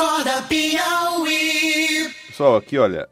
Acorda 0.00 0.40
Piauí. 0.44 2.08
Pessoal, 2.28 2.56
aqui 2.56 2.78
olha, 2.78 3.06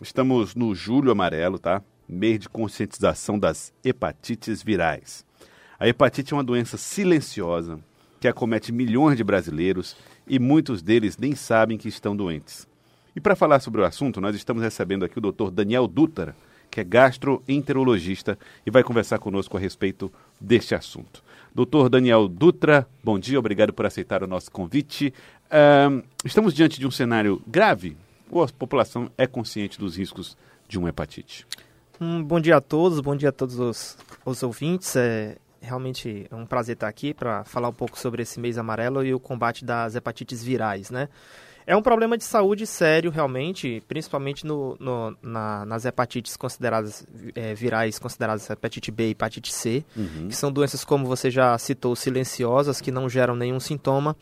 estamos 0.00 0.54
no 0.54 0.76
Julho 0.76 1.10
Amarelo, 1.10 1.58
tá? 1.58 1.82
Mês 2.08 2.38
de 2.38 2.48
conscientização 2.48 3.36
das 3.36 3.72
hepatites 3.84 4.62
virais. 4.62 5.26
A 5.76 5.88
hepatite 5.88 6.32
é 6.32 6.36
uma 6.36 6.44
doença 6.44 6.76
silenciosa 6.76 7.80
que 8.20 8.28
acomete 8.28 8.70
milhões 8.70 9.16
de 9.16 9.24
brasileiros 9.24 9.96
e 10.24 10.38
muitos 10.38 10.82
deles 10.82 11.18
nem 11.18 11.34
sabem 11.34 11.76
que 11.76 11.88
estão 11.88 12.14
doentes. 12.14 12.68
E 13.16 13.20
para 13.20 13.34
falar 13.34 13.58
sobre 13.58 13.80
o 13.80 13.84
assunto, 13.84 14.20
nós 14.20 14.36
estamos 14.36 14.62
recebendo 14.62 15.04
aqui 15.04 15.18
o 15.18 15.32
Dr. 15.32 15.50
Daniel 15.50 15.88
Dutra, 15.88 16.36
que 16.70 16.80
é 16.80 16.84
gastroenterologista 16.84 18.38
e 18.64 18.70
vai 18.70 18.84
conversar 18.84 19.18
conosco 19.18 19.56
a 19.56 19.60
respeito 19.60 20.12
deste 20.40 20.76
assunto. 20.76 21.24
Doutor 21.52 21.88
Daniel 21.88 22.28
Dutra, 22.28 22.86
bom 23.02 23.18
dia, 23.18 23.36
obrigado 23.36 23.72
por 23.72 23.84
aceitar 23.84 24.22
o 24.22 24.26
nosso 24.28 24.52
convite. 24.52 25.12
Estamos 26.24 26.54
diante 26.54 26.78
de 26.78 26.86
um 26.86 26.90
cenário 26.90 27.42
grave 27.46 27.96
ou 28.30 28.42
a 28.42 28.48
população 28.48 29.10
é 29.18 29.26
consciente 29.26 29.78
dos 29.78 29.96
riscos 29.96 30.36
de 30.68 30.78
uma 30.78 30.88
hepatite? 30.88 31.46
Um 32.00 32.22
bom 32.22 32.40
dia 32.40 32.56
a 32.56 32.60
todos, 32.60 33.00
bom 33.00 33.16
dia 33.16 33.30
a 33.30 33.32
todos 33.32 33.58
os, 33.58 33.98
os 34.24 34.42
ouvintes. 34.42 34.94
É 34.96 35.36
realmente 35.60 36.26
é 36.30 36.34
um 36.34 36.46
prazer 36.46 36.74
estar 36.74 36.88
aqui 36.88 37.12
para 37.12 37.44
falar 37.44 37.68
um 37.68 37.72
pouco 37.72 37.98
sobre 37.98 38.22
esse 38.22 38.40
mês 38.40 38.56
amarelo 38.56 39.04
e 39.04 39.12
o 39.12 39.20
combate 39.20 39.64
das 39.64 39.94
hepatites 39.94 40.42
virais, 40.42 40.90
né? 40.90 41.08
É 41.70 41.76
um 41.76 41.82
problema 41.82 42.18
de 42.18 42.24
saúde 42.24 42.66
sério, 42.66 43.12
realmente, 43.12 43.80
principalmente 43.86 44.44
no, 44.44 44.76
no- 44.80 45.16
na- 45.22 45.64
nas 45.64 45.84
hepatites 45.84 46.36
consideradas 46.36 47.06
é, 47.32 47.54
virais, 47.54 47.96
consideradas 47.96 48.50
hepatite 48.50 48.90
B 48.90 49.06
e 49.06 49.10
hepatite 49.12 49.52
C, 49.52 49.84
que 50.28 50.34
são 50.34 50.50
doenças, 50.50 50.84
como 50.84 51.06
você 51.06 51.30
já 51.30 51.56
citou, 51.58 51.94
silenciosas, 51.94 52.80
que 52.80 52.90
não 52.90 53.08
geram 53.08 53.36
nenhum 53.36 53.60
sintoma, 53.60 54.16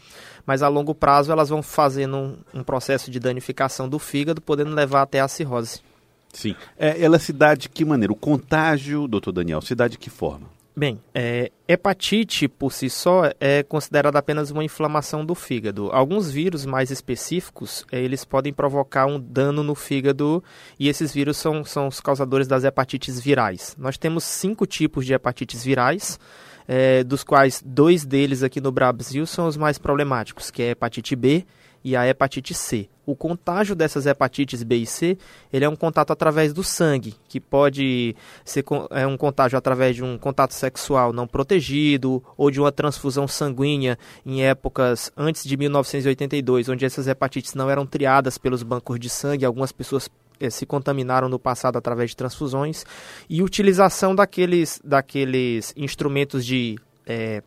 mas 0.45 0.63
a 0.63 0.69
longo 0.69 0.95
prazo 0.95 1.33
elas 1.33 1.49
vão 1.49 1.63
fazendo 1.63 2.19
um, 2.19 2.37
um 2.53 2.63
processo 2.63 3.11
de 3.11 3.19
danificação 3.19 3.89
do 3.89 3.99
fígado, 3.99 4.43
podendo 4.43 4.75
levar 4.75 5.01
até 5.01 5.19
a 5.21 5.27
cirrose. 5.27 5.81
Sim. 6.31 6.55
É, 6.79 7.03
ela 7.03 7.19
se 7.19 7.33
dá 7.33 7.55
de 7.55 7.71
que 7.71 7.83
maneira? 7.83 8.13
O 8.13 8.17
contágio, 8.17 9.09
doutor 9.09 9.33
Daniel, 9.33 9.63
se 9.63 9.75
dá 9.75 9.89
de 9.89 9.97
que 9.97 10.11
forma? 10.11 10.47
Bem, 10.79 11.01
é, 11.13 11.51
hepatite 11.67 12.47
por 12.47 12.73
si 12.73 12.89
só 12.89 13.33
é 13.41 13.65
considerada 13.65 14.17
apenas 14.17 14.53
uma 14.53 14.63
inflamação 14.63 15.27
do 15.27 15.35
fígado. 15.35 15.91
Alguns 15.91 16.31
vírus 16.31 16.65
mais 16.65 16.93
específicos, 16.93 17.85
eh, 17.91 18.01
eles 18.01 18.25
podem 18.25 18.53
provocar 18.53 19.05
um 19.07 19.19
dano 19.19 19.65
no 19.65 19.75
fígado 19.75 20.41
e 20.79 20.89
esses 20.89 21.13
vírus 21.13 21.37
são, 21.37 21.65
são 21.65 21.89
os 21.89 22.01
causadores 22.01 22.47
das 22.47 22.63
hepatites 22.63 23.19
virais. 23.19 23.75
Nós 23.77 23.99
temos 23.99 24.23
cinco 24.23 24.67
tipos 24.67 25.05
de 25.05 25.15
hepatites 25.15 25.65
virais, 25.65 26.17
eh, 26.69 27.03
dos 27.03 27.25
quais 27.25 27.61
dois 27.67 28.07
deles 28.07 28.45
aqui 28.45 28.61
no 28.61 28.71
Brasil 28.71 29.27
são 29.27 29.49
os 29.49 29.57
mais 29.57 29.79
problemáticos, 29.79 30.49
que 30.49 30.63
é 30.63 30.69
a 30.69 30.71
hepatite 30.71 31.17
B 31.17 31.45
e 31.85 31.97
a 31.97 32.07
hepatite 32.07 32.55
C. 32.55 32.89
O 33.07 33.17
contágio 33.17 33.75
dessas 33.75 34.05
hepatites 34.05 34.63
B 34.63 34.77
e 34.77 34.87
C, 34.87 35.17
ele 35.51 35.65
é 35.65 35.69
um 35.69 35.77
contato 35.77 36.13
através 36.13 36.53
do 36.53 36.63
sangue, 36.63 37.15
que 37.27 37.41
pode 37.41 38.15
ser 38.45 38.65
é 38.91 39.07
um 39.07 39.17
contágio 39.17 39.57
através 39.57 39.97
de 39.97 40.05
um 40.05 40.19
contato 40.19 40.53
sexual 40.53 41.13
não 41.13 41.27
protegido 41.27 42.23
ou 42.37 42.51
de 42.51 42.61
uma 42.61 42.71
transfusão 42.71 43.27
sanguínea 43.27 43.99
em 44.27 44.45
épocas 44.45 45.11
antes 45.17 45.45
de 45.45 45.57
1982, 45.57 46.69
onde 46.69 46.85
essas 46.85 47.07
hepatites 47.07 47.55
não 47.55 47.71
eram 47.71 47.87
triadas 47.87 48.37
pelos 48.37 48.63
bancos 48.63 49.01
de 49.01 49.09
sangue, 49.09 49.45
algumas 49.45 49.73
pessoas 49.73 50.11
eh, 50.39 50.51
se 50.51 50.67
contaminaram 50.67 51.29
no 51.29 51.39
passado 51.39 51.77
através 51.77 52.11
de 52.11 52.17
transfusões 52.17 52.85
e 53.29 53.43
utilização 53.43 54.15
daqueles, 54.15 54.81
daqueles 54.85 55.73
instrumentos 55.77 56.45
de 56.45 56.77
eh, 57.07 57.43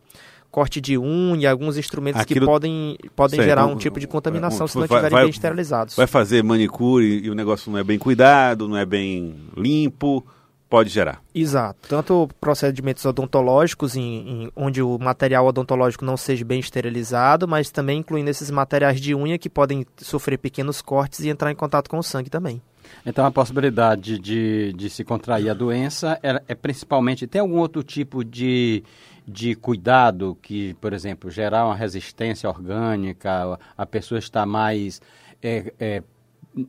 corte 0.52 0.80
de 0.80 0.96
unha, 0.96 1.50
alguns 1.50 1.76
instrumentos 1.76 2.20
Aquilo- 2.20 2.40
que 2.40 2.46
podem, 2.46 2.96
podem 3.16 3.36
Sei, 3.40 3.48
gerar 3.48 3.62
então, 3.62 3.74
um 3.74 3.78
tipo 3.78 3.98
de 3.98 4.06
contaminação 4.06 4.66
um- 4.66 4.68
se 4.68 4.76
não 4.78 4.86
vai- 4.86 4.98
estiverem 5.00 5.24
bem 5.24 5.30
esterilizados. 5.30 5.96
Vai 5.96 6.06
fazer 6.06 6.44
manicure 6.44 7.04
e 7.24 7.28
o 7.30 7.34
negócio 7.34 7.72
não 7.72 7.78
é 7.78 7.82
bem 7.82 7.98
cuidado, 7.98 8.68
não 8.68 8.76
é 8.76 8.84
bem 8.84 9.34
limpo, 9.56 10.24
pode 10.68 10.88
gerar. 10.90 11.22
Exato. 11.34 11.88
Tanto 11.88 12.28
procedimentos 12.40 13.04
odontológicos, 13.04 13.96
em, 13.96 14.02
em- 14.44 14.52
onde 14.54 14.80
o 14.82 14.98
material 14.98 15.46
odontológico 15.46 16.04
não 16.04 16.16
seja 16.16 16.44
bem 16.44 16.60
esterilizado, 16.60 17.48
mas 17.48 17.70
também 17.70 17.98
incluindo 18.00 18.30
esses 18.30 18.50
materiais 18.50 19.00
de 19.00 19.14
unha 19.14 19.38
que 19.38 19.48
podem 19.50 19.86
sofrer 19.98 20.38
pequenos 20.38 20.80
cortes 20.82 21.20
e 21.20 21.28
entrar 21.30 21.50
em 21.50 21.54
contato 21.56 21.88
com 21.88 21.98
o 21.98 22.02
sangue 22.02 22.28
também. 22.30 22.60
Então 23.04 23.24
a 23.24 23.30
possibilidade 23.30 24.18
de, 24.18 24.72
de 24.74 24.90
se 24.90 25.04
contrair 25.04 25.50
a 25.50 25.54
doença 25.54 26.18
é, 26.22 26.42
é 26.48 26.54
principalmente. 26.54 27.26
Tem 27.26 27.40
algum 27.40 27.58
outro 27.58 27.82
tipo 27.82 28.24
de, 28.24 28.82
de 29.26 29.54
cuidado 29.54 30.36
que, 30.40 30.74
por 30.74 30.92
exemplo, 30.92 31.30
gerar 31.30 31.66
uma 31.66 31.74
resistência 31.74 32.48
orgânica, 32.48 33.58
a 33.76 33.86
pessoa 33.86 34.18
está 34.18 34.46
mais. 34.46 35.00
é, 35.42 35.72
é, 35.78 36.02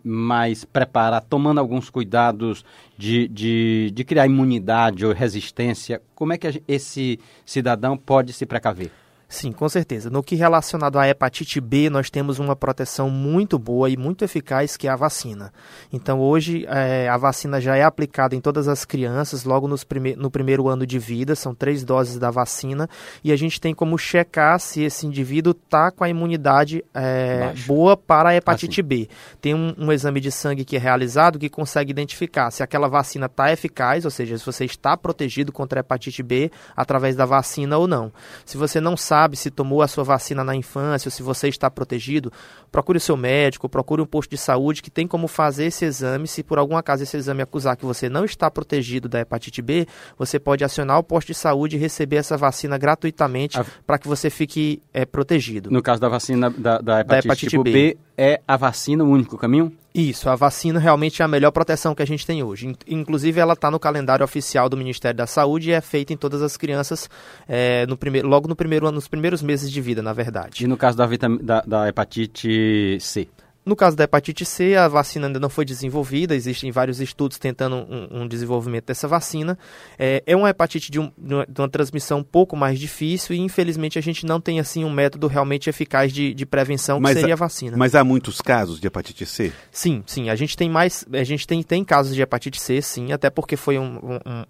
mais 0.03 0.63
preparada, 0.63 1.25
tomando 1.29 1.59
alguns 1.59 1.89
cuidados 1.89 2.63
de, 2.97 3.27
de, 3.27 3.91
de 3.93 4.03
criar 4.03 4.25
imunidade 4.25 5.05
ou 5.05 5.11
resistência, 5.11 6.01
como 6.15 6.31
é 6.31 6.37
que 6.37 6.63
esse 6.67 7.19
cidadão 7.45 7.97
pode 7.97 8.31
se 8.31 8.45
precaver? 8.45 8.91
Sim, 9.33 9.51
com 9.51 9.67
certeza. 9.67 10.11
No 10.11 10.21
que 10.21 10.35
relacionado 10.35 10.99
à 10.99 11.09
hepatite 11.09 11.59
B, 11.59 11.89
nós 11.89 12.07
temos 12.07 12.37
uma 12.37 12.55
proteção 12.55 13.09
muito 13.09 13.57
boa 13.57 13.89
e 13.89 13.97
muito 13.97 14.23
eficaz, 14.23 14.77
que 14.77 14.87
é 14.87 14.91
a 14.91 14.95
vacina. 14.95 15.51
Então, 15.91 16.19
hoje, 16.19 16.67
eh, 16.69 17.09
a 17.09 17.17
vacina 17.17 17.59
já 17.59 17.75
é 17.75 17.81
aplicada 17.81 18.35
em 18.35 18.39
todas 18.39 18.67
as 18.67 18.85
crianças, 18.85 19.43
logo 19.43 19.67
nos 19.67 19.83
prime 19.83 20.15
no 20.15 20.29
primeiro 20.29 20.67
ano 20.67 20.85
de 20.85 20.99
vida, 20.99 21.35
são 21.35 21.55
três 21.55 21.83
doses 21.83 22.19
da 22.19 22.29
vacina, 22.29 22.87
e 23.23 23.31
a 23.31 23.35
gente 23.35 23.59
tem 23.59 23.73
como 23.73 23.97
checar 23.97 24.59
se 24.59 24.83
esse 24.83 25.07
indivíduo 25.07 25.51
está 25.51 25.89
com 25.89 26.03
a 26.03 26.09
imunidade 26.09 26.85
Baixa. 26.93 27.65
boa 27.65 27.97
para 27.97 28.29
a 28.29 28.35
hepatite 28.35 28.83
B. 28.83 29.09
Tem 29.41 29.55
um, 29.55 29.73
um 29.79 29.91
exame 29.91 30.19
de 30.19 30.31
sangue 30.31 30.63
que 30.63 30.75
é 30.75 30.79
realizado 30.79 31.39
que 31.39 31.49
consegue 31.49 31.89
identificar 31.89 32.51
se 32.51 32.61
aquela 32.61 32.87
vacina 32.87 33.25
está 33.25 33.51
eficaz, 33.51 34.05
ou 34.05 34.11
seja, 34.11 34.37
se 34.37 34.45
você 34.45 34.63
está 34.63 34.95
protegido 34.95 35.51
contra 35.51 35.79
a 35.79 35.81
hepatite 35.81 36.21
B 36.21 36.51
através 36.77 37.15
da 37.15 37.25
vacina 37.25 37.79
ou 37.79 37.87
não. 37.87 38.13
Se 38.45 38.57
você 38.57 38.79
não 38.79 38.95
sabe 38.95 39.22
se 39.35 39.49
tomou 39.51 39.81
a 39.81 39.87
sua 39.87 40.03
vacina 40.03 40.43
na 40.43 40.55
infância 40.55 41.07
ou 41.07 41.11
se 41.11 41.23
você 41.23 41.47
está 41.47 41.69
protegido, 41.69 42.31
procure 42.71 42.97
o 42.97 43.01
seu 43.01 43.15
médico, 43.17 43.67
procure 43.69 44.01
um 44.01 44.05
posto 44.05 44.29
de 44.31 44.37
saúde 44.37 44.81
que 44.81 44.91
tem 44.91 45.07
como 45.07 45.27
fazer 45.27 45.65
esse 45.65 45.85
exame. 45.85 46.27
Se 46.27 46.43
por 46.43 46.57
algum 46.57 46.75
acaso 46.77 47.03
esse 47.03 47.17
exame 47.17 47.41
acusar 47.41 47.75
que 47.77 47.85
você 47.85 48.09
não 48.09 48.25
está 48.25 48.49
protegido 48.51 49.07
da 49.09 49.19
hepatite 49.19 49.61
B, 49.61 49.87
você 50.17 50.39
pode 50.39 50.63
acionar 50.63 50.97
o 50.99 51.03
posto 51.03 51.27
de 51.27 51.33
saúde 51.35 51.75
e 51.75 51.79
receber 51.79 52.17
essa 52.17 52.37
vacina 52.37 52.77
gratuitamente 52.77 53.59
A- 53.59 53.65
para 53.85 53.97
que 53.97 54.07
você 54.07 54.29
fique 54.29 54.81
eh, 54.93 55.05
protegido. 55.05 55.69
No 55.71 55.81
caso 55.81 55.99
da 56.01 56.09
vacina 56.09 56.49
da, 56.49 56.79
da 56.79 56.99
hepatite, 57.01 57.25
hepatite 57.27 57.49
tipo 57.49 57.63
B. 57.63 57.71
B, 57.71 57.97
é 58.17 58.41
a 58.47 58.57
vacina 58.57 59.03
o 59.03 59.07
único 59.09 59.37
caminho? 59.37 59.71
Isso, 59.93 60.27
a 60.27 60.35
vacina 60.35 60.79
realmente 60.79 61.21
é 61.21 61.25
a 61.25 61.27
melhor 61.27 61.51
proteção 61.51 61.93
que 61.93 62.01
a 62.01 62.05
gente 62.07 62.25
tem 62.25 62.41
hoje. 62.41 62.67
In- 62.67 62.75
Inclusive, 62.87 63.39
ela 63.39 63.53
está 63.53 63.69
no 63.69 63.79
calendário 63.79 64.23
oficial 64.25 64.67
do 64.67 64.75
Ministério 64.75 65.15
da 65.15 65.27
Saúde 65.27 65.69
e 65.69 65.73
é 65.73 65.81
feita 65.81 66.11
em 66.11 66.17
todas 66.17 66.41
as 66.41 66.57
crianças 66.57 67.07
eh, 67.47 67.85
no 67.87 67.95
primeiro, 67.95 68.27
logo 68.27 68.47
no 68.47 68.55
primeiro 68.55 68.87
ano, 68.87 68.95
nos 68.95 69.07
primeiros 69.07 69.43
meses 69.43 69.71
de 69.71 69.79
vida, 69.81 70.01
na 70.01 70.11
verdade. 70.11 70.63
E 70.63 70.67
no 70.67 70.75
caso 70.77 70.97
da, 70.97 71.05
da, 71.41 71.61
da 71.61 71.87
hepatite 71.89 72.97
C? 72.99 73.27
No 73.65 73.75
caso 73.77 73.95
da 73.95 74.03
hepatite 74.03 74.43
C, 74.45 74.75
a 74.75 74.87
vacina 74.89 75.27
ainda 75.27 75.39
não 75.39 75.49
foi 75.49 75.63
desenvolvida, 75.63 76.35
existem 76.35 76.69
vários 76.71 76.99
estudos 76.99 77.37
tentando 77.37 77.75
um, 77.77 78.23
um 78.23 78.27
desenvolvimento 78.27 78.85
dessa 78.87 79.07
vacina. 79.07 79.57
É, 79.97 80.21
é 80.25 80.35
uma 80.35 80.49
hepatite 80.49 80.91
de, 80.91 80.99
um- 80.99 81.11
de 81.17 81.61
uma, 81.61 81.69
transmissão 81.69 82.19
um 82.19 82.23
pouco 82.23 82.57
mais 82.57 82.77
difícil 82.77 83.35
e, 83.35 83.39
infelizmente, 83.39 83.97
a 83.97 84.01
gente 84.01 84.25
não 84.25 84.41
tem 84.41 84.59
assim 84.59 84.83
um 84.83 84.89
método 84.91 85.27
realmente 85.27 85.69
eficaz 85.69 86.11
de, 86.11 86.33
de 86.33 86.45
prevenção, 86.45 86.97
que 86.97 87.03
Mas 87.03 87.17
seria 87.17 87.35
a- 87.35 87.37
vacina. 87.37 87.77
Mas 87.77 87.95
há 87.95 88.03
muitos 88.03 88.41
casos 88.41 88.79
de 88.81 88.87
hepatite 88.87 89.25
C? 89.25 89.53
Sim, 89.71 90.03
sim. 90.05 90.29
A 90.29 90.35
gente 90.35 90.57
tem 90.57 90.69
mais. 90.69 91.05
A 91.13 91.23
gente 91.23 91.47
tem, 91.47 91.63
tem 91.63 91.85
casos 91.85 92.13
de 92.15 92.21
hepatite 92.21 92.59
C, 92.61 92.81
sim, 92.81 93.13
até 93.13 93.29
porque 93.29 93.55
foi 93.55 93.79
um- 93.79 93.99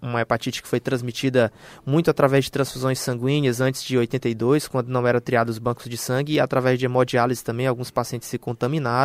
uma 0.02 0.20
hepatite 0.22 0.60
que 0.60 0.66
foi 0.68 0.80
transmitida 0.80 1.52
muito 1.86 2.10
através 2.10 2.44
de 2.46 2.50
transfusões 2.50 2.98
sanguíneas 2.98 3.60
antes 3.60 3.84
de 3.84 3.96
82, 3.96 4.66
quando 4.66 4.88
não 4.88 5.06
eram 5.06 5.20
triados 5.20 5.54
os 5.54 5.58
bancos 5.58 5.88
de 5.88 5.96
sangue, 5.96 6.32
e 6.32 6.40
através 6.40 6.78
de 6.80 6.84
hemodiálise 6.86 7.44
também, 7.44 7.66
alguns 7.68 7.90
pacientes 7.92 8.28
se 8.28 8.38
contaminaram. 8.38 9.03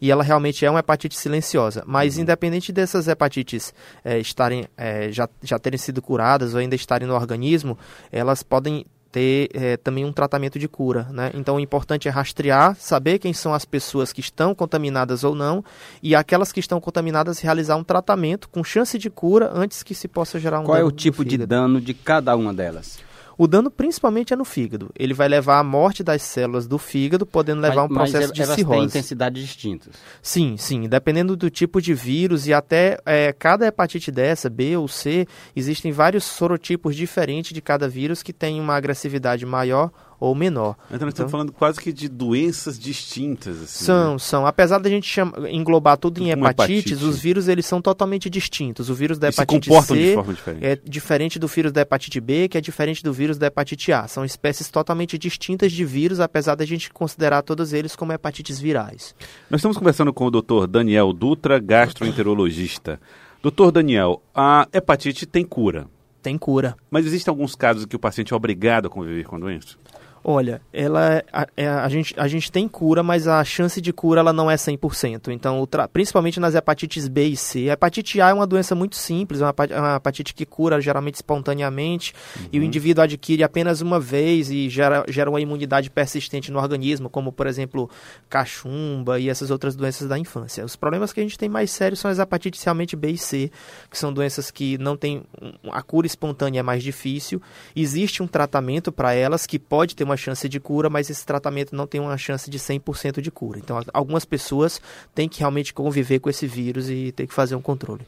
E 0.00 0.10
ela 0.10 0.22
realmente 0.22 0.64
é 0.64 0.70
uma 0.70 0.80
hepatite 0.80 1.16
silenciosa. 1.16 1.82
Mas 1.86 2.18
independente 2.18 2.72
dessas 2.72 3.08
hepatites 3.08 3.72
eh, 4.04 4.18
estarem 4.18 4.66
eh, 4.76 5.10
já, 5.12 5.28
já 5.42 5.58
terem 5.58 5.78
sido 5.78 6.00
curadas 6.00 6.54
ou 6.54 6.60
ainda 6.60 6.74
estarem 6.74 7.06
no 7.06 7.14
organismo, 7.14 7.78
elas 8.10 8.42
podem 8.42 8.84
ter 9.14 9.48
eh, 9.54 9.76
também 9.76 10.04
um 10.04 10.12
tratamento 10.12 10.58
de 10.58 10.66
cura, 10.66 11.06
né? 11.12 11.30
Então 11.34 11.54
o 11.54 11.60
importante 11.60 12.08
é 12.08 12.10
rastrear, 12.10 12.74
saber 12.74 13.20
quem 13.20 13.32
são 13.32 13.54
as 13.54 13.64
pessoas 13.64 14.12
que 14.12 14.18
estão 14.20 14.52
contaminadas 14.56 15.22
ou 15.22 15.36
não, 15.36 15.64
e 16.02 16.16
aquelas 16.16 16.50
que 16.50 16.58
estão 16.58 16.80
contaminadas 16.80 17.38
realizar 17.38 17.76
um 17.76 17.84
tratamento 17.84 18.48
com 18.48 18.64
chance 18.64 18.98
de 18.98 19.08
cura 19.08 19.52
antes 19.54 19.84
que 19.84 19.94
se 19.94 20.08
possa 20.08 20.40
gerar 20.40 20.58
um 20.58 20.64
Qual 20.64 20.76
é 20.76 20.80
dano 20.80 20.88
o 20.88 20.90
no 20.90 20.96
tipo 20.96 21.24
de 21.24 21.38
dano 21.46 21.80
de 21.80 21.94
cada 21.94 22.34
uma 22.34 22.52
delas? 22.52 22.98
O 23.36 23.46
dano 23.46 23.70
principalmente 23.70 24.32
é 24.32 24.36
no 24.36 24.44
fígado. 24.44 24.90
Ele 24.98 25.14
vai 25.14 25.28
levar 25.28 25.58
à 25.58 25.64
morte 25.64 26.02
das 26.02 26.22
células 26.22 26.66
do 26.66 26.78
fígado, 26.78 27.26
podendo 27.26 27.60
levar 27.60 27.82
a 27.82 27.84
um 27.84 27.88
processo 27.88 28.28
mas 28.28 28.32
de 28.32 28.42
elas 28.42 28.56
têm 28.56 28.64
cirrose. 28.64 28.86
intensidades 28.86 29.42
distintas. 29.42 29.94
Sim, 30.22 30.56
sim. 30.56 30.88
Dependendo 30.88 31.36
do 31.36 31.50
tipo 31.50 31.80
de 31.80 31.94
vírus 31.94 32.46
e 32.46 32.52
até 32.52 32.98
é, 33.04 33.32
cada 33.32 33.66
hepatite 33.66 34.10
dessa, 34.10 34.48
B 34.48 34.76
ou 34.76 34.86
C, 34.88 35.26
existem 35.54 35.92
vários 35.92 36.24
sorotipos 36.24 36.94
diferentes 36.94 37.52
de 37.52 37.60
cada 37.60 37.88
vírus 37.88 38.22
que 38.22 38.32
tem 38.32 38.60
uma 38.60 38.76
agressividade 38.76 39.44
maior 39.44 39.90
ou 40.26 40.34
menor. 40.34 40.76
Então 40.90 41.00
nós 41.06 41.12
estamos 41.14 41.30
falando 41.30 41.52
quase 41.52 41.80
que 41.80 41.92
de 41.92 42.08
doenças 42.08 42.78
distintas. 42.78 43.56
Assim, 43.62 43.84
São, 43.84 44.12
né? 44.14 44.18
são. 44.18 44.46
Apesar 44.46 44.78
da 44.78 44.88
gente 44.88 45.06
chama- 45.08 45.48
englobar 45.50 45.96
tudo 45.96 46.18
em 46.20 46.24
Tudo 46.24 46.34
como 46.36 46.48
hepatites, 46.48 46.92
hepatite. 46.92 47.08
os 47.10 47.18
vírus 47.18 47.48
eles 47.48 47.66
são 47.66 47.80
totalmente 47.80 48.28
distintos. 48.30 48.88
O 48.90 48.94
vírus 48.94 49.18
da 49.18 49.30
se 49.30 49.40
hepatite 49.40 49.68
comportam 49.68 49.96
C 49.96 50.02
de 50.02 50.14
forma 50.14 50.34
diferente. 50.34 50.64
é 50.66 50.76
diferente 50.84 51.38
do 51.38 51.46
vírus 51.46 51.72
da 51.72 51.80
hepatite 51.82 52.20
B, 52.20 52.48
que 52.48 52.56
é 52.58 52.60
diferente 52.60 53.02
do 53.02 53.12
vírus 53.12 53.38
da 53.38 53.46
hepatite 53.46 53.92
A. 53.92 54.06
São 54.08 54.24
espécies 54.24 54.68
totalmente 54.68 55.18
distintas 55.18 55.72
de 55.72 55.84
vírus, 55.84 56.20
apesar 56.20 56.54
da 56.54 56.64
gente 56.64 56.90
considerar 56.92 57.42
todos 57.42 57.72
eles 57.72 57.94
como 57.96 58.12
hepatites 58.12 58.58
virais. 58.58 59.14
Nós 59.50 59.60
estamos 59.60 59.76
conversando 59.76 60.12
com 60.12 60.26
o 60.26 60.30
Dr. 60.30 60.66
Daniel 60.68 61.12
Dutra, 61.12 61.58
gastroenterologista. 61.58 63.00
Doutor 63.42 63.70
Daniel, 63.72 64.22
a 64.34 64.66
hepatite 64.72 65.26
tem 65.26 65.44
cura, 65.44 65.86
Tem 66.22 66.38
cura. 66.38 66.74
mas 66.90 67.04
existem 67.04 67.30
alguns 67.30 67.54
casos 67.54 67.84
em 67.84 67.86
que 67.86 67.96
o 67.96 67.98
paciente 67.98 68.32
é 68.32 68.36
obrigado 68.36 68.86
a 68.86 68.90
conviver 68.90 69.24
com 69.24 69.36
a 69.36 69.38
doença? 69.38 69.76
Olha, 70.26 70.62
ela 70.72 71.16
é- 71.16 71.24
a, 71.30 71.46
é- 71.54 71.68
a 71.68 71.88
gente, 71.90 72.14
a 72.18 72.26
gente 72.26 72.50
tem 72.50 72.66
cura, 72.66 73.02
mas 73.02 73.28
a 73.28 73.44
chance 73.44 73.78
de 73.78 73.92
cura 73.92 74.20
ela 74.20 74.32
não 74.32 74.50
é 74.50 74.56
100%. 74.56 75.30
Então, 75.30 75.68
principalmente 75.92 76.40
nas 76.40 76.54
hepatites 76.54 77.06
B 77.08 77.26
e 77.26 77.36
C. 77.36 77.68
A 77.68 77.74
hepatite 77.74 78.22
A 78.22 78.30
é 78.30 78.32
uma 78.32 78.46
doença 78.46 78.74
muito 78.74 78.96
simples, 78.96 79.42
é 79.42 79.44
uma, 79.44 79.54
é 79.68 79.78
uma 79.78 79.96
hepatite 79.96 80.32
que 80.32 80.46
cura 80.46 80.80
geralmente 80.80 81.16
espontaneamente 81.16 82.14
e 82.50 82.58
o 82.58 82.62
indivíduo 82.62 83.04
adquire 83.04 83.42
apenas 83.42 83.82
uma 83.82 84.00
vez 84.00 84.50
e 84.50 84.70
gera, 84.70 85.04
gera 85.08 85.28
uma 85.28 85.42
imunidade 85.42 85.90
persistente 85.90 86.50
no 86.50 86.58
organismo, 86.58 87.10
como, 87.10 87.30
por 87.30 87.46
exemplo, 87.46 87.90
cachumba 88.30 89.20
e 89.20 89.28
essas 89.28 89.50
outras 89.50 89.76
doenças 89.76 90.08
da 90.08 90.18
infância. 90.18 90.64
Os 90.64 90.74
problemas 90.74 91.12
que 91.12 91.20
a 91.20 91.22
gente 91.22 91.38
tem 91.38 91.50
mais 91.50 91.70
sérios 91.70 92.00
são 92.00 92.10
as 92.10 92.18
hepatites 92.18 92.62
realmente 92.64 92.96
B 92.96 93.10
e 93.10 93.18
C, 93.18 93.50
que 93.90 93.98
são 93.98 94.10
doenças 94.10 94.50
que 94.50 94.78
não 94.78 94.96
têm 94.96 95.22
a 95.70 95.82
cura 95.82 96.06
espontânea 96.06 96.60
é 96.60 96.62
mais 96.62 96.82
difícil. 96.82 97.42
Existe 97.76 98.22
um 98.22 98.26
tratamento 98.26 98.90
para 98.90 99.12
elas 99.12 99.46
que 99.46 99.58
pode 99.58 99.94
ter 99.94 100.04
uma 100.04 100.13
chance 100.16 100.48
de 100.48 100.60
cura, 100.60 100.88
mas 100.90 101.10
esse 101.10 101.24
tratamento 101.24 101.74
não 101.74 101.86
tem 101.86 102.00
uma 102.00 102.16
chance 102.16 102.50
de 102.50 102.58
100% 102.58 103.20
de 103.20 103.30
cura. 103.30 103.58
Então, 103.58 103.80
algumas 103.92 104.24
pessoas 104.24 104.80
têm 105.14 105.28
que 105.28 105.40
realmente 105.40 105.72
conviver 105.72 106.18
com 106.18 106.30
esse 106.30 106.46
vírus 106.46 106.88
e 106.88 107.12
ter 107.12 107.26
que 107.26 107.34
fazer 107.34 107.54
um 107.54 107.62
controle. 107.62 108.02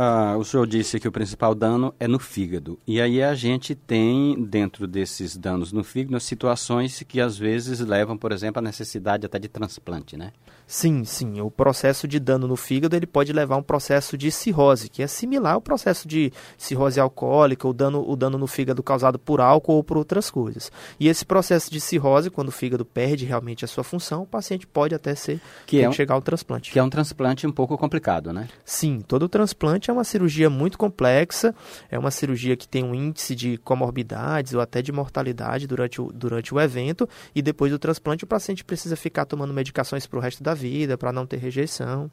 Ah, 0.00 0.36
o 0.38 0.44
senhor 0.44 0.64
disse 0.64 1.00
que 1.00 1.08
o 1.08 1.12
principal 1.12 1.56
dano 1.56 1.92
é 1.98 2.06
no 2.06 2.20
fígado. 2.20 2.78
E 2.86 3.00
aí 3.00 3.20
a 3.20 3.34
gente 3.34 3.74
tem, 3.74 4.40
dentro 4.44 4.86
desses 4.86 5.36
danos 5.36 5.72
no 5.72 5.82
fígado, 5.82 6.20
situações 6.20 7.02
que 7.02 7.20
às 7.20 7.36
vezes 7.36 7.80
levam, 7.80 8.16
por 8.16 8.30
exemplo, 8.30 8.60
à 8.60 8.62
necessidade 8.62 9.26
até 9.26 9.40
de 9.40 9.48
transplante, 9.48 10.16
né? 10.16 10.30
Sim, 10.68 11.02
sim. 11.04 11.40
O 11.40 11.50
processo 11.50 12.06
de 12.06 12.20
dano 12.20 12.46
no 12.46 12.54
fígado 12.54 12.94
ele 12.94 13.06
pode 13.08 13.32
levar 13.32 13.56
a 13.56 13.58
um 13.58 13.62
processo 13.62 14.16
de 14.16 14.30
cirrose, 14.30 14.88
que 14.88 15.02
é 15.02 15.08
similar 15.08 15.54
ao 15.54 15.60
processo 15.60 16.06
de 16.06 16.32
cirrose 16.56 17.00
alcoólica, 17.00 17.66
o 17.66 17.72
dano, 17.72 18.08
o 18.08 18.14
dano 18.14 18.38
no 18.38 18.46
fígado 18.46 18.82
causado 18.84 19.18
por 19.18 19.40
álcool 19.40 19.72
ou 19.76 19.82
por 19.82 19.96
outras 19.96 20.30
coisas. 20.30 20.70
E 21.00 21.08
esse 21.08 21.24
processo 21.24 21.72
de 21.72 21.80
cirrose, 21.80 22.30
quando 22.30 22.48
o 22.50 22.52
fígado 22.52 22.84
perde 22.84 23.24
realmente 23.24 23.64
a 23.64 23.68
sua 23.68 23.82
função, 23.82 24.22
o 24.22 24.26
paciente 24.26 24.64
pode 24.64 24.94
até 24.94 25.14
ser 25.16 25.40
Que 25.66 25.80
é 25.80 25.88
um- 25.88 25.92
chegar 25.92 26.14
ao 26.14 26.22
transplante. 26.22 26.70
Que 26.70 26.78
é 26.78 26.82
um 26.84 26.90
transplante 26.90 27.46
um 27.48 27.52
pouco 27.52 27.76
complicado, 27.76 28.32
né? 28.32 28.46
Sim, 28.64 29.00
todo 29.00 29.28
transplante 29.28 29.87
é 29.90 29.92
uma 29.92 30.04
cirurgia 30.04 30.48
muito 30.50 30.76
complexa, 30.78 31.54
é 31.90 31.98
uma 31.98 32.10
cirurgia 32.10 32.56
que 32.56 32.68
tem 32.68 32.84
um 32.84 32.94
índice 32.94 33.34
de 33.34 33.56
comorbidades 33.58 34.54
ou 34.54 34.60
até 34.60 34.82
de 34.82 34.92
mortalidade 34.92 35.66
durante 35.66 36.00
o, 36.00 36.12
durante 36.12 36.54
o 36.54 36.60
evento, 36.60 37.08
e 37.34 37.42
depois 37.42 37.70
do 37.72 37.78
transplante 37.78 38.24
o 38.24 38.26
paciente 38.26 38.64
precisa 38.64 38.96
ficar 38.96 39.24
tomando 39.24 39.52
medicações 39.52 40.06
para 40.06 40.18
o 40.18 40.22
resto 40.22 40.42
da 40.42 40.54
vida, 40.54 40.96
para 40.98 41.12
não 41.12 41.26
ter 41.26 41.36
rejeição. 41.38 42.10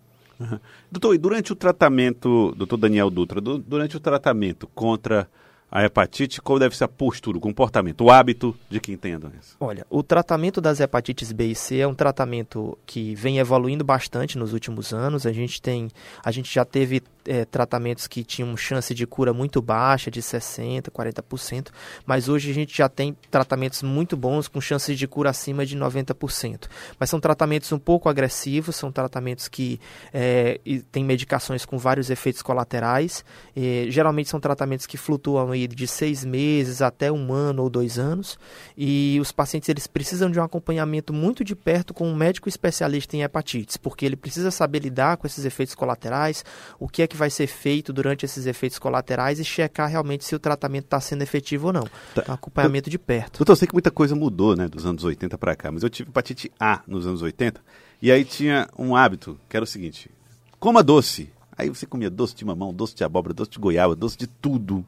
Doutor, 0.92 1.16
e 1.16 1.18
durante 1.18 1.54
o 1.54 1.56
tratamento, 1.56 2.54
doutor 2.57 2.75
Daniel 2.75 3.10
Dutra, 3.10 3.39
du- 3.39 3.57
durante 3.57 3.95
o 3.95 4.00
tratamento 4.01 4.68
contra 4.75 5.30
a 5.75 5.83
hepatite, 5.83 6.42
qual 6.42 6.57
deve 6.57 6.74
ser 6.74 6.86
a 6.86 6.88
postura, 6.88 7.38
o 7.38 7.42
comportamento, 7.42 8.06
o 8.06 8.10
hábito 8.10 8.56
de 8.69 8.80
quem 8.80 8.95
tem 8.95 9.16
a 9.16 9.18
doença? 9.18 9.57
Olha, 9.60 9.86
o 9.89 10.01
tratamento 10.01 10.62
das 10.62 10.80
hepatites 10.80 11.33
B 11.33 11.48
e 11.48 11.56
C 11.56 11.80
é 11.80 11.86
um 11.86 11.94
tratamento 11.94 12.77
que 12.86 13.13
vem 13.13 13.39
evoluindo 13.39 13.83
bastante 13.83 14.38
nos 14.38 14.54
últimos 14.54 14.94
anos. 14.94 15.25
A 15.25 15.33
gente 15.33 15.62
tem, 15.62 15.89
a 16.24 16.31
gente 16.31 16.50
já 16.54 16.63
teve 16.63 17.04
eh, 17.27 17.44
tratamentos 17.44 18.07
que 18.07 18.24
tinham 18.24 18.56
chance 18.56 18.94
de 18.94 19.06
cura 19.06 19.33
muito 19.33 19.62
baixa, 19.62 20.10
de 20.10 20.22
60%, 20.22 20.89
40%, 20.89 21.68
mas 22.06 22.30
hoje 22.30 22.51
a 22.51 22.54
gente 22.54 22.77
já 22.77 22.88
tem 22.88 23.13
tratamentos 23.30 23.83
muito 23.83 24.16
bons 24.16 24.48
com 24.48 24.62
chances 24.62 24.98
de 24.98 25.06
cura 25.06 25.31
acima 25.31 25.66
de 25.66 25.77
90%. 25.77 26.69
Mas 26.98 27.10
são 27.10 27.19
tratamentos 27.19 27.74
um 27.74 27.80
pouco 27.80 28.07
agressivos, 28.07 28.77
são 28.77 28.94
tratamentos 28.94 29.50
que 29.50 29.77
eh, 30.13 30.62
e 30.66 30.80
têm 30.80 31.04
medicações 31.04 31.66
com 31.66 31.77
vários 31.77 32.10
efeitos 32.10 32.42
colaterais. 32.42 33.25
Eh, 33.54 33.88
geralmente 33.89 34.30
são 34.30 34.39
tratamentos 34.39 34.86
que 34.86 34.95
flutuam 34.95 35.51
aí 35.51 35.64
de 35.73 35.88
seis 35.88 36.25
meses 36.25 36.81
até 36.81 37.12
um 37.12 37.31
ano 37.31 37.63
ou 37.63 37.69
dois 37.69 37.97
anos 37.97 38.38
e 38.77 39.17
os 39.21 39.31
pacientes 39.31 39.69
eles 39.69 39.88
precisam 39.88 40.29
de 40.29 40.39
um 40.39 40.44
acompanhamento 40.44 41.13
muito 41.13 41.44
de 41.44 41.56
perto 41.56 41.94
com 41.94 42.07
um 42.07 42.15
médico 42.15 42.50
especialista 42.50 43.15
em 43.15 43.23
hepatites, 43.23 43.77
porque 43.77 44.06
ele 44.06 44.15
precisa 44.15 44.51
saber 44.51 44.79
lidar 44.79 45.17
com 45.17 45.25
esses 45.25 45.45
efeitos 45.45 45.73
colaterais, 45.73 46.44
o 46.77 46.88
que 46.88 47.01
é 47.01 47.07
que 47.07 47.15
vai 47.15 47.29
ser 47.29 47.47
feito 47.47 47.94
durante 47.94 48.25
esses 48.25 48.45
efeitos 48.45 48.77
colaterais 48.77 49.39
e 49.39 49.45
checar 49.45 49.89
realmente 49.89 50.25
se 50.25 50.35
o 50.35 50.39
tratamento 50.39 50.85
está 50.85 51.00
sendo 51.00 51.21
efetivo 51.21 51.67
ou 51.67 51.73
não. 51.73 51.88
Então, 52.12 52.33
acompanhamento 52.33 52.89
de 52.89 53.00
perto. 53.00 53.39
Doutor, 53.39 53.53
eu 53.53 53.56
sei 53.56 53.67
que 53.67 53.73
muita 53.73 53.91
coisa 53.91 54.15
mudou, 54.15 54.56
né, 54.56 54.67
dos 54.67 54.85
anos 54.85 55.03
80 55.03 55.38
para 55.38 55.56
cá, 55.56 55.71
mas 55.71 55.83
eu 55.83 55.89
tive 55.89 56.09
hepatite 56.09 56.51
A 56.59 56.81
nos 56.85 57.07
anos 57.07 57.21
80 57.21 57.62
e 58.01 58.12
aí 58.12 58.23
tinha 58.23 58.67
um 58.77 58.95
hábito, 58.95 59.39
que 59.50 59.56
era 59.56 59.63
o 59.63 59.67
seguinte: 59.67 60.12
coma 60.59 60.83
doce. 60.83 61.31
Aí 61.57 61.69
você 61.69 61.85
comia 61.85 62.09
doce 62.09 62.35
de 62.35 62.44
mamão, 62.44 62.73
doce 62.73 62.94
de 62.94 63.03
abóbora, 63.03 63.33
doce 63.33 63.51
de 63.51 63.59
goiaba, 63.59 63.95
doce 63.95 64.17
de 64.17 64.27
tudo. 64.27 64.85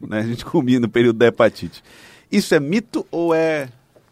Né? 0.00 0.20
A 0.20 0.22
gente 0.22 0.44
comia 0.44 0.80
no 0.80 0.88
período 0.88 1.18
da 1.18 1.26
hepatite. 1.26 1.82
Isso 2.30 2.54
é 2.54 2.60
mito 2.60 3.06
ou 3.10 3.34
é 3.34 3.68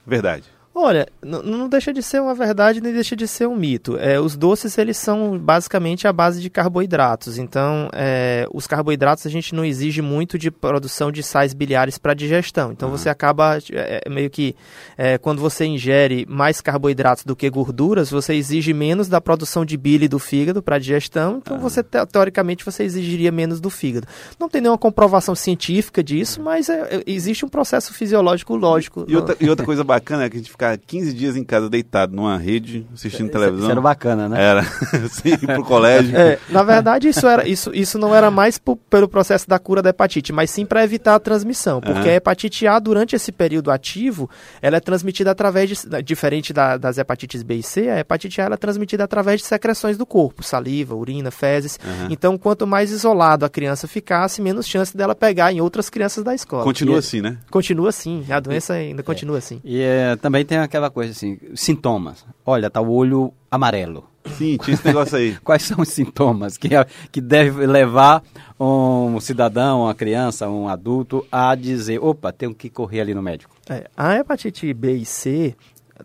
verdade? 0.06 0.44
Olha, 0.78 1.08
não 1.23 1.70
deixa 1.70 1.90
de 1.90 2.02
ser 2.02 2.20
uma 2.20 2.34
verdade 2.34 2.82
nem 2.82 2.93
deixa 2.93 3.17
de 3.17 3.26
ser 3.26 3.49
um 3.49 3.56
mito. 3.56 3.96
É, 3.96 4.20
os 4.20 4.37
doces 4.37 4.76
eles 4.76 4.99
são 4.99 5.38
basicamente 5.38 6.06
a 6.06 6.12
base 6.12 6.38
de 6.38 6.50
carboidratos. 6.50 7.38
Então, 7.38 7.88
é, 7.94 8.46
os 8.52 8.67
carboidratos 8.67 9.25
a 9.25 9.31
gente 9.31 9.55
não 9.55 9.64
exige 9.64 10.02
muito 10.02 10.38
de 10.38 10.50
produção 10.50 11.11
de 11.11 11.23
sais 11.23 11.55
biliares 11.55 11.96
para 11.96 12.12
digestão. 12.12 12.73
Então, 12.73 12.90
você 12.90 13.08
acaba 13.08 13.56
é, 13.73 14.02
é, 14.05 14.11
meio 14.11 14.28
que 14.28 14.55
é, 14.99 15.17
quando 15.17 15.40
você 15.40 15.64
ingere 15.64 16.26
mais 16.28 16.61
carboidratos 16.61 17.25
do 17.25 17.34
que 17.34 17.49
gorduras, 17.49 18.11
você 18.11 18.34
exige 18.34 18.75
menos 18.75 19.08
da 19.08 19.19
produção 19.19 19.64
de 19.64 19.78
bile 19.78 20.06
do 20.06 20.19
fígado 20.19 20.62
para 20.62 20.78
digestão. 20.78 21.38
Então, 21.38 21.58
você 21.58 21.82
te- 21.82 22.05
teoricamente 22.05 22.62
você 22.62 22.82
exigiria 22.82 23.32
menos 23.32 23.62
do 23.62 23.70
fígado. 23.70 24.06
Não 24.38 24.46
tem 24.46 24.61
nenhuma 24.61 24.76
comprovação 24.76 25.34
científica 25.34 26.05
disso, 26.05 26.43
mas 26.43 26.69
é, 26.69 27.02
existe 27.06 27.46
um 27.46 27.49
processo 27.49 27.94
fisiológico 27.94 28.55
lógico. 28.55 29.06
E 29.08 29.17
outra, 29.17 29.34
e 29.40 29.49
outra 29.49 29.64
coisa 29.64 29.82
bacana 29.82 30.25
é 30.25 30.28
que 30.28 30.37
a 30.37 30.38
gente 30.38 30.52
ficava 30.66 30.78
15 30.78 31.12
dias 31.14 31.36
em 31.36 31.44
casa 31.44 31.68
deitado 31.70 32.14
numa 32.14 32.36
rede, 32.36 32.86
assistindo 32.92 33.30
televisão. 33.30 33.62
Isso 33.64 33.70
era 33.72 33.80
bacana, 33.80 34.28
né? 34.28 34.42
Era, 34.42 34.62
ir 35.25 35.38
pro 35.38 35.64
colégio. 35.64 36.16
É, 36.16 36.38
na 36.49 36.62
verdade, 36.62 37.08
isso, 37.08 37.26
era, 37.26 37.46
isso, 37.49 37.70
isso 37.75 37.99
não 37.99 38.14
era 38.14 38.30
mais 38.30 38.58
pelo 38.90 39.08
processo 39.08 39.49
da 39.49 39.58
cura 39.58 39.82
da 39.82 39.90
hepatite, 39.90 40.32
mas 40.32 40.50
sim 40.50 40.64
para 40.66 40.82
evitar 40.85 41.14
a 41.14 41.20
transmissão. 41.20 41.80
Porque 41.80 42.00
Aham. 42.00 42.11
a 42.11 42.14
hepatite 42.14 42.66
A, 42.66 42.78
durante 42.78 43.14
esse 43.16 43.30
período 43.32 43.70
ativo, 43.70 44.28
ela 44.61 44.76
é 44.76 44.80
transmitida 44.80 45.30
através 45.30 45.68
de. 45.68 45.88
da- 45.88 46.00
Diferente 46.00 46.52
da- 46.52 46.76
das 46.76 46.99
hepatites 46.99 47.42
B 47.42 47.56
e 47.56 47.62
C, 47.62 47.88
a 47.88 47.99
hepatite 47.99 48.40
A 48.40 48.44
ela 48.44 48.54
é 48.54 48.58
transmitida 48.58 49.04
através 49.04 49.40
de 49.40 49.46
secreções 49.46 49.96
do 49.96 50.06
corpo, 50.06 50.42
saliva, 50.42 50.94
urina, 50.94 51.30
fezes. 51.30 51.78
Aham. 51.85 52.08
Então, 52.11 52.38
quanto 52.38 52.66
mais 52.66 52.90
isolado 52.90 53.44
a 53.44 53.49
criança 53.49 53.88
ficasse, 53.88 54.40
menos 54.40 54.66
chance 54.66 54.96
dela 54.96 55.14
pegar 55.14 55.52
em 55.52 55.61
outras 55.61 55.90
crianças 55.90 56.23
da 56.25 56.35
escola. 56.35 56.62
Continua 56.64 56.96
E- 56.96 56.99
assim, 56.99 57.20
né? 57.20 57.38
Continua 57.50 57.88
assim, 57.88 58.25
a 58.30 58.38
doença 58.40 58.75
ainda 58.75 59.02
continua 59.02 59.38
assim. 59.38 59.61
E 59.64 59.80
é, 59.80 60.16
também 60.16 60.44
tem 60.44 60.55
aquela 60.64 60.90
coisa 60.90 61.12
assim, 61.12 61.38
sintomas. 61.54 62.25
Olha, 62.44 62.70
tá 62.70 62.80
o 62.80 62.90
olho 62.90 63.32
amarelo. 63.50 64.08
Sim, 64.36 64.56
tinha 64.56 64.75
esse 64.75 64.86
negócio 64.86 65.16
aí. 65.16 65.36
Quais 65.42 65.62
são 65.62 65.80
os 65.80 65.88
sintomas 65.88 66.58
que, 66.58 66.68
que 67.12 67.20
deve 67.20 67.66
levar 67.66 68.22
um 68.58 69.18
cidadão, 69.20 69.82
uma 69.82 69.94
criança, 69.94 70.48
um 70.48 70.68
adulto 70.68 71.26
a 71.30 71.54
dizer, 71.54 72.02
opa, 72.02 72.32
tenho 72.32 72.54
que 72.54 72.68
correr 72.68 73.00
ali 73.00 73.14
no 73.14 73.22
médico? 73.22 73.54
É, 73.68 73.88
a 73.96 74.16
hepatite 74.16 74.72
B 74.75 74.96
e 74.96 75.04
C, 75.04 75.54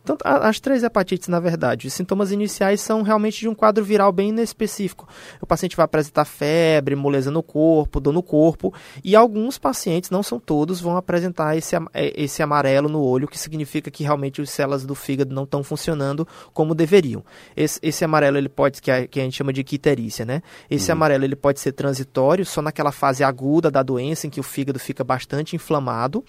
tanto, 0.04 0.24
as 0.26 0.60
três 0.60 0.84
hepatites, 0.84 1.28
na 1.28 1.40
verdade, 1.40 1.88
os 1.88 1.94
sintomas 1.94 2.32
iniciais 2.32 2.82
são 2.82 3.04
realmente 3.04 3.40
de 3.40 3.48
um 3.48 3.54
quadro 3.54 3.84
viral 3.84 4.12
bem 4.12 4.30
inespecífico. 4.30 5.08
O 5.40 5.46
paciente 5.46 5.76
vai 5.76 5.84
apresentar 5.84 6.26
febre, 6.26 6.96
moleza 6.96 7.30
no 7.30 7.44
corpo, 7.44 8.00
dor 8.00 8.12
no 8.12 8.24
corpo, 8.24 8.74
e 9.04 9.16
alguns 9.16 9.58
pacientes, 9.58 10.10
não 10.10 10.24
são 10.24 10.40
todos, 10.40 10.82
vão 10.82 10.98
apresentar 10.98 11.56
esse, 11.56 11.76
eh, 11.94 12.14
esse 12.16 12.42
amarelo 12.42 12.90
no 12.90 13.02
olho, 13.02 13.28
que 13.28 13.38
significa 13.38 13.92
que 13.92 14.04
realmente 14.04 14.42
as 14.42 14.50
células 14.50 14.86
do 14.86 14.96
fígado 14.96 15.36
não 15.36 15.44
estão 15.44 15.64
funcionando 15.64 16.28
como 16.54 16.74
deveriam. 16.74 17.24
Esse, 17.56 17.80
esse 17.84 18.04
amarelo, 18.04 18.38
ele 18.38 18.50
pode, 18.50 18.82
que 18.82 18.90
a, 18.90 19.08
que 19.08 19.20
a 19.20 19.24
gente 19.24 19.38
chama 19.38 19.54
de 19.54 19.64
quiterícia, 19.64 20.26
né? 20.26 20.42
Esse 20.70 20.92
amarelo, 20.92 21.24
ele 21.24 21.36
pode 21.36 21.60
ser 21.60 21.74
transitório, 21.74 22.46
só 22.46 22.62
naquela 22.62 22.92
fase 22.92 23.24
aguda 23.24 23.70
da 23.70 23.84
doença, 23.84 24.26
em 24.26 24.30
que 24.30 24.40
o 24.40 24.44
fígado 24.44 24.80
fica 24.80 25.04
bastante 25.04 25.56
inflamado, 25.56 26.24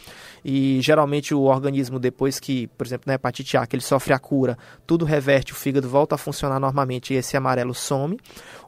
e 0.44 0.78
geralmente 0.82 1.34
o 1.34 1.42
organismo, 1.42 1.98
depois 1.98 2.38
que, 2.38 2.66
por 2.68 2.86
exemplo, 2.86 3.04
na 3.06 3.14
hepatite 3.14 3.56
A, 3.56 3.62
que 3.66 3.76
ele 3.76 3.83
sofre 3.83 4.12
a 4.12 4.19
cura, 4.19 4.57
tudo 4.87 5.04
reverte, 5.04 5.52
o 5.52 5.57
fígado 5.57 5.88
volta 5.88 6.14
a 6.14 6.19
funcionar 6.19 6.59
normalmente 6.59 7.14
e 7.14 7.16
esse 7.16 7.37
amarelo 7.37 7.75
some. 7.75 8.19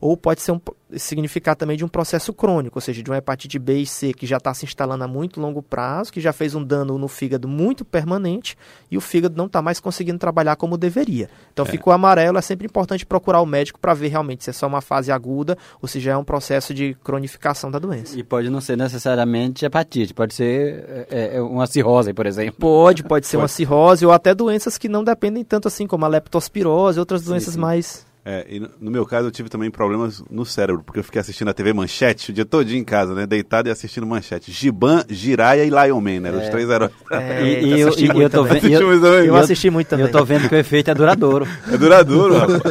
Ou 0.01 0.17
pode 0.17 0.43
ser 0.43 0.53
um, 0.53 0.61
significar 0.99 1.57
também 1.57 1.77
de 1.77 1.85
um 1.85 1.89
processo 1.89 2.33
crônico, 2.33 2.79
ou 2.79 2.81
seja, 2.81 3.03
de 3.03 3.11
uma 3.11 3.17
hepatite 3.17 3.59
B 3.59 3.79
e 3.79 3.87
C 3.87 4.13
que 4.13 4.27
já 4.27 4.37
está 4.37 4.53
se 4.55 4.65
instalando 4.65 5.05
a 5.05 5.09
muito 5.09 5.41
longo 5.41 5.63
prazo, 5.63 6.13
que 6.13 6.21
já 6.21 6.33
fez 6.33 6.55
um 6.55 6.63
dano 6.65 6.99
no 6.99 7.09
fígado 7.09 7.49
muito 7.49 7.85
permanente 7.85 8.57
e 8.91 8.97
o 8.97 9.01
fígado 9.01 9.37
não 9.37 9.47
está 9.47 9.61
mais 9.63 9.81
conseguindo 9.81 10.19
trabalhar 10.19 10.57
como 10.57 10.77
deveria. 10.77 11.29
Então, 11.53 11.65
É. 11.65 11.69
ficou 11.69 11.93
amarelo, 11.93 12.39
é 12.39 12.43
sempre 12.43 12.67
importante 12.67 13.05
procurar 13.07 13.41
o 13.41 13.47
médico 13.47 13.79
para 13.79 13.95
ver 13.95 14.09
realmente 14.09 14.45
se 14.45 14.51
é 14.51 14.53
só 14.53 14.67
uma 14.67 14.81
fase 14.81 15.11
aguda 15.13 15.57
ou 15.81 15.89
se 15.89 16.01
já 16.01 16.13
é 16.13 16.17
um 16.17 16.25
processo 16.25 16.73
de 16.75 16.95
cronificação 17.03 17.71
da 17.71 17.79
doença. 17.79 18.19
E 18.19 18.23
pode 18.23 18.51
não 18.51 18.61
ser 18.61 18.77
necessariamente 18.77 19.65
hepatite, 19.65 20.15
pode 20.15 20.35
ser 20.35 21.07
é, 21.11 21.37
é, 21.37 21.41
uma 21.43 21.67
cirrose, 21.67 22.13
por 22.13 22.27
exemplo. 22.27 22.57
Pode, 22.59 23.03
pode 23.03 23.27
ser 23.27 23.37
uma 23.37 23.43
Pode. 23.45 23.53
cirrose 23.53 24.07
ou 24.07 24.13
até 24.13 24.35
doenças 24.35 24.79
que 24.79 24.89
não 24.89 25.05
dependem 25.05 25.45
tanto 25.45 25.69
assim, 25.69 25.87
como 25.87 26.05
a 26.05 26.09
leptospirose, 26.09 26.99
outras 26.99 27.23
doenças 27.23 27.55
sim. 27.55 27.61
mais. 27.61 28.07
É, 28.27 28.47
e 28.49 28.59
no- 28.59 28.91
meu 28.91 29.05
caso 29.05 29.27
eu 29.29 29.31
tive 29.31 29.51
também 29.51 29.71
problemas 29.71 30.23
no 30.31 30.47
cérebro, 30.47 30.83
porque 30.83 30.99
eu 31.01 31.05
fiquei 31.05 31.21
assistindo 31.21 31.49
a 31.49 31.53
TV 31.53 31.75
Manchete 31.75 32.31
o 32.31 32.35
dia 32.35 32.47
todinho 32.47 32.81
em 32.81 32.85
casa, 32.85 33.15
né? 33.15 33.27
Deitado 33.27 33.69
e 33.69 33.71
assistindo 33.71 34.07
Manchete. 34.07 34.51
Giban, 34.51 35.05
Jiraya 35.11 35.63
e 35.65 35.69
Lion 35.69 36.01
Man, 36.01 36.21
né? 36.21 36.31
Os 36.31 36.49
três 36.49 36.71
heróis. 36.71 36.91
É, 37.11 37.43
E- 37.43 37.65
e 37.67 37.81
eu- 37.81 37.89
assisti 37.89 38.05
e 38.07 38.21
eu 38.23 38.31
tô 38.31 38.45
vendo- 38.45 38.67
e 38.67 38.73
eu-. 38.73 39.25
Eu 39.27 39.37
assisti 39.37 39.69
muito 39.69 39.89
também. 39.89 40.07
eu 40.07 40.11
tô 40.13 40.25
vendo 40.25 40.49
que 40.49 40.55
o 40.55 40.59
efeito 40.59 40.91
é 40.91 40.95
duradouro. 40.95 41.47
É 41.71 41.77
duradouro, 41.77 42.35
rapaz. 42.39 42.63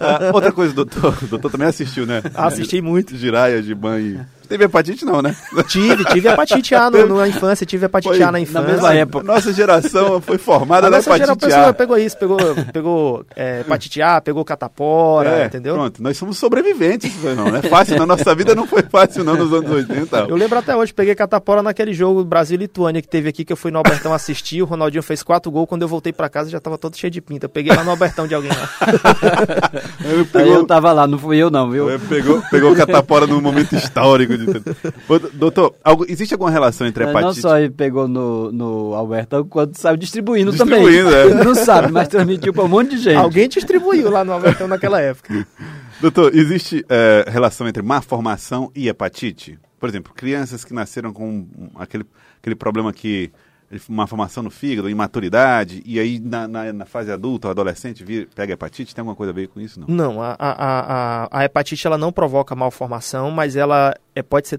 Ah, 0.00 0.30
outra 0.34 0.52
coisa, 0.52 0.74
doutor. 0.74 1.16
O 1.22 1.26
doutor 1.28 1.50
também 1.50 1.66
assistiu, 1.68 2.04
né? 2.04 2.22
Assisti 2.34 2.82
muito. 2.82 3.16
Jiraya, 3.16 3.62
Giban 3.62 3.98
e... 4.00 4.20
Teve 4.48 4.64
hepatite 4.64 5.04
não, 5.04 5.22
né? 5.22 5.34
Tive, 5.68 6.04
tive 6.06 6.28
hepatite 6.28 6.74
A 6.74 6.90
no, 6.90 7.16
na 7.18 7.28
infância, 7.28 7.64
tive 7.66 7.86
hepatite 7.86 8.14
Foi 8.14 8.22
A 8.22 8.26
na 8.26 8.32
na 8.32 8.40
infância. 8.40 8.68
mesma 8.72 8.94
época. 8.94 9.24
Nossa 9.24 9.52
geração 9.52 10.20
foi 10.20 10.38
formada 10.38 10.86
A 10.86 10.90
na 10.90 10.96
nossa 10.98 11.10
hepatite 11.16 11.40
geração 11.48 11.70
A. 11.70 11.72
pegou 11.72 11.96
isso, 11.98 12.16
pegou, 12.18 12.38
pegou 12.72 13.24
é, 13.34 13.60
hepatite 13.60 14.02
A, 14.02 14.20
pegou 14.20 14.44
catapora, 14.44 15.30
É, 15.30 15.46
entendeu? 15.46 15.74
Pronto, 15.74 16.02
nós 16.02 16.16
somos 16.16 16.36
sobreviventes, 16.38 17.12
não, 17.22 17.34
não 17.50 17.56
é 17.56 17.62
fácil, 17.62 17.98
na 17.98 18.06
nossa 18.06 18.34
vida 18.34 18.54
não 18.54 18.66
foi 18.66 18.82
fácil 18.82 19.24
não 19.24 19.34
nos 19.36 19.52
anos 19.52 19.70
80. 19.70 20.26
Eu 20.28 20.36
lembro 20.36 20.58
até 20.58 20.76
hoje, 20.76 20.92
peguei 20.92 21.14
catapora 21.14 21.62
naquele 21.62 21.92
jogo 21.94 22.24
Brasil 22.24 22.56
e 22.56 22.58
Lituânia 22.58 23.00
que 23.00 23.08
teve 23.08 23.28
aqui, 23.28 23.44
que 23.44 23.52
eu 23.52 23.56
fui 23.56 23.70
no 23.70 23.78
Albertão 23.78 24.12
assistir, 24.12 24.62
o 24.62 24.66
Ronaldinho 24.66 25.02
fez 25.02 25.22
quatro 25.22 25.50
gols, 25.50 25.68
quando 25.68 25.82
eu 25.82 25.88
voltei 25.88 26.12
pra 26.12 26.28
casa 26.28 26.50
já 26.50 26.60
tava 26.60 26.76
todo 26.78 26.96
cheio 26.96 27.10
de 27.10 27.20
pinta. 27.20 27.46
Eu 27.46 27.50
peguei 27.50 27.74
lá 27.74 27.82
no 27.82 27.90
Albertão 27.90 28.26
de 28.26 28.34
alguém 28.34 28.50
lá. 28.50 28.68
Aí 30.04 30.24
pegou, 30.26 30.52
eu 30.54 30.66
tava 30.66 30.92
lá, 30.92 31.06
não 31.06 31.18
fui 31.18 31.36
eu 31.38 31.50
não, 31.50 31.70
viu? 31.70 31.90
É, 31.90 31.98
Pegou, 31.98 32.42
pegou 32.50 32.74
catapora 32.76 33.26
num 33.26 33.40
momento 33.40 33.74
histórico. 33.74 34.33
Doutor, 35.34 35.74
algo- 35.82 36.04
existe 36.08 36.34
alguma 36.34 36.50
relação 36.50 36.86
entre 36.86 37.04
Mas 37.04 37.12
não 37.14 37.20
hepatite... 37.20 37.40
só 37.42 37.58
ele 37.58 37.70
pegou 37.70 38.06
no, 38.08 38.50
no 38.52 38.94
Albertão, 38.94 39.44
quando 39.46 39.76
saiu 39.76 39.96
distribuindo, 39.96 40.50
Distribuindo, 40.50 41.10
também. 41.10 41.14
é. 41.18 41.26
Ele 41.26 41.44
não 41.44 41.54
sabe, 41.54 41.92
mas 41.92 42.08
transmitiu 42.08 42.52
pra 42.52 42.64
um 42.64 42.68
monte 42.68 42.90
de 42.90 42.98
gente. 42.98 43.16
Alguém 43.16 43.48
distribuiu 43.48 44.10
lá 44.10 44.24
no 44.24 44.32
Albertão 44.32 44.66
naquela 44.68 45.00
época. 45.00 45.46
Doutor, 46.00 46.34
existe 46.34 46.84
é, 46.88 47.24
relação 47.28 47.66
entre 47.68 47.82
má 47.82 48.00
formação 48.02 48.70
e 48.74 48.88
hepatite? 48.88 49.58
Por 49.78 49.88
exemplo, 49.88 50.12
crianças 50.14 50.64
que 50.64 50.72
nasceram 50.74 51.12
com 51.12 51.46
aquele, 51.76 52.04
aquele 52.40 52.54
problema 52.54 52.92
que 52.92 53.30
uma 53.88 54.06
formação 54.06 54.42
no 54.42 54.50
fígado, 54.50 54.88
imaturidade, 54.88 55.82
e 55.84 55.98
aí 55.98 56.20
na, 56.20 56.46
na, 56.46 56.72
na 56.72 56.84
fase 56.84 57.10
adulta, 57.10 57.48
o 57.48 57.50
adolescente 57.50 58.04
vir, 58.04 58.28
pega 58.34 58.52
hepatite, 58.52 58.94
tem 58.94 59.02
alguma 59.02 59.16
coisa 59.16 59.32
a 59.32 59.34
ver 59.34 59.48
com 59.48 59.60
isso? 59.60 59.80
Não. 59.80 59.86
Não, 59.88 60.22
a, 60.22 60.36
a, 60.38 61.24
a, 61.24 61.28
a 61.30 61.44
hepatite 61.44 61.86
ela 61.86 61.96
não 61.96 62.12
provoca 62.12 62.54
malformação, 62.54 63.30
mas 63.30 63.56
ela 63.56 63.94
é, 64.14 64.22
pode 64.22 64.48
ser 64.48 64.58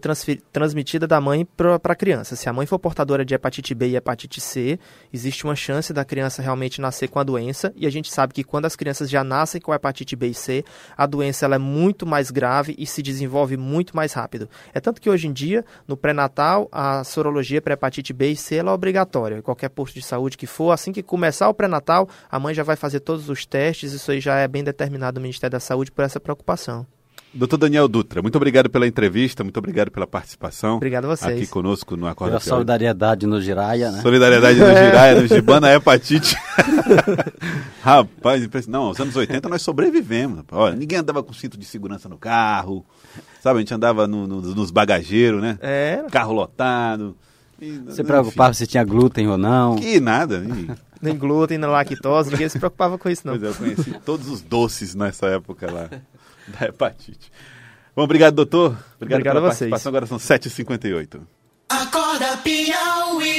transmitida 0.51 1.07
da 1.07 1.21
mãe 1.21 1.45
para 1.45 1.79
a 1.83 1.95
criança. 1.95 2.35
Se 2.35 2.49
a 2.49 2.53
mãe 2.53 2.65
for 2.65 2.79
portadora 2.79 3.23
de 3.23 3.33
hepatite 3.33 3.73
B 3.73 3.89
e 3.89 3.95
hepatite 3.95 4.41
C, 4.41 4.79
existe 5.13 5.45
uma 5.45 5.55
chance 5.55 5.93
da 5.93 6.03
criança 6.03 6.41
realmente 6.41 6.81
nascer 6.81 7.07
com 7.07 7.19
a 7.19 7.23
doença. 7.23 7.71
E 7.75 7.85
a 7.85 7.89
gente 7.89 8.11
sabe 8.11 8.33
que 8.33 8.43
quando 8.43 8.65
as 8.65 8.75
crianças 8.75 9.09
já 9.09 9.23
nascem 9.23 9.61
com 9.61 9.73
hepatite 9.73 10.15
B 10.15 10.29
e 10.29 10.33
C, 10.33 10.65
a 10.97 11.05
doença 11.05 11.45
ela 11.45 11.55
é 11.55 11.59
muito 11.59 12.05
mais 12.05 12.31
grave 12.31 12.75
e 12.77 12.85
se 12.85 13.01
desenvolve 13.01 13.55
muito 13.55 13.95
mais 13.95 14.13
rápido. 14.13 14.49
É 14.73 14.79
tanto 14.79 14.99
que 14.99 15.09
hoje 15.09 15.27
em 15.27 15.33
dia, 15.33 15.63
no 15.87 15.95
pré-natal, 15.95 16.67
a 16.71 17.03
sorologia 17.03 17.61
para 17.61 17.73
hepatite 17.73 18.11
B 18.13 18.31
e 18.31 18.35
C 18.35 18.55
ela 18.55 18.71
é 18.71 18.73
obrigatória. 18.73 19.04
Em 19.37 19.41
qualquer 19.41 19.69
posto 19.69 19.93
de 19.95 20.01
saúde 20.01 20.37
que 20.37 20.47
for, 20.47 20.71
assim 20.71 20.91
que 20.91 21.01
começar 21.03 21.47
o 21.49 21.53
pré-natal, 21.53 22.07
a 22.29 22.39
mãe 22.39 22.53
já 22.53 22.63
vai 22.63 22.75
fazer 22.75 22.99
todos 22.99 23.29
os 23.29 23.45
testes. 23.45 23.93
Isso 23.93 24.11
aí 24.11 24.19
já 24.19 24.35
é 24.37 24.47
bem 24.47 24.63
determinado 24.63 25.19
no 25.19 25.23
Ministério 25.23 25.51
da 25.51 25.59
Saúde 25.59 25.91
por 25.91 26.03
essa 26.03 26.19
preocupação. 26.19 26.85
Doutor 27.33 27.57
Daniel 27.57 27.85
Dutra, 27.89 28.21
muito 28.21 28.37
obrigado 28.37 28.69
pela 28.69 28.87
entrevista, 28.87 29.43
muito 29.43 29.57
obrigado 29.57 29.91
pela 29.91 30.07
participação. 30.07 30.77
Obrigado 30.77 31.03
a 31.03 31.07
vocês. 31.17 31.35
Aqui 31.35 31.47
conosco 31.47 31.97
no 31.97 32.07
Acorda 32.07 32.31
Pela 32.31 32.39
Piauí. 32.39 32.49
solidariedade 32.49 33.27
no 33.27 33.41
Jiraya, 33.41 33.91
né? 33.91 34.01
Solidariedade 34.01 34.57
no 34.57 34.65
Giraia, 34.67 35.21
no 35.21 35.27
Gibana, 35.27 35.69
hepatite. 35.75 36.33
Rapaz, 37.81 38.43
impressionante. 38.43 38.71
Não, 38.81 38.89
nos 38.89 38.99
anos 38.99 39.15
80 39.15 39.49
nós 39.49 39.61
sobrevivemos. 39.61 40.43
Olha, 40.51 40.75
ninguém 40.75 40.99
andava 40.99 41.21
com 41.23 41.33
cinto 41.33 41.57
de 41.57 41.65
segurança 41.65 42.07
no 42.09 42.17
carro. 42.17 42.85
Sabe, 43.41 43.57
a 43.57 43.59
gente 43.59 43.73
andava 43.73 44.07
no- 44.07 44.25
no- 44.27 44.41
nos 44.41 44.71
bagageiros, 44.71 45.41
né? 45.41 45.57
É, 45.61 46.03
Carro 46.11 46.33
lotado. 46.33 47.15
E, 47.61 47.77
Você 47.79 48.03
preocupava 48.03 48.53
se 48.53 48.67
tinha 48.67 48.83
glúten 48.83 49.27
ou 49.27 49.37
não. 49.37 49.75
Que 49.77 49.99
nada. 49.99 50.43
Nem 51.01 51.15
glúten, 51.17 51.57
nem 51.57 51.69
lactose, 51.69 52.31
ninguém 52.31 52.49
se 52.49 52.57
preocupava 52.59 52.97
com 52.97 53.09
isso, 53.09 53.21
não. 53.25 53.33
pois 53.37 53.43
é, 53.43 53.47
eu 53.47 53.55
conheci 53.55 53.91
todos 54.05 54.27
os 54.29 54.41
doces 54.41 54.95
nessa 54.95 55.27
época 55.27 55.71
lá 55.71 55.89
da 56.47 56.67
hepatite. 56.67 57.31
Bom, 57.95 58.03
obrigado, 58.03 58.35
doutor. 58.35 58.77
Obrigado, 58.97 59.19
Obrigado 59.19 59.33
pela 59.35 59.47
a 59.47 59.51
vocês. 59.53 59.69
participação. 59.69 59.89
Agora 59.89 60.05
são 60.05 60.17
7h58. 60.17 61.19
Acorda 61.69 62.37
Piauí. 62.37 63.35